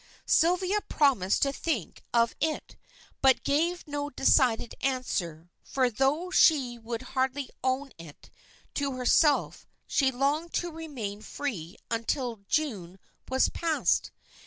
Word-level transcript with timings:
Sylvia 0.25 0.81
promised 0.81 1.43
to 1.43 1.53
think 1.53 2.01
of 2.11 2.33
it, 2.39 2.75
but 3.21 3.43
gave 3.43 3.87
no 3.87 4.09
decided 4.09 4.73
answer, 4.81 5.51
for 5.63 5.91
though 5.91 6.31
she 6.31 6.79
would 6.79 7.03
hardly 7.13 7.51
own 7.63 7.91
it 7.99 8.31
to 8.73 8.93
herself 8.93 9.67
she 9.85 10.09
longed 10.09 10.53
to 10.53 10.71
remain 10.71 11.21
free 11.21 11.77
till 12.07 12.37
June 12.49 12.97
was 13.29 13.49
past. 13.49 14.11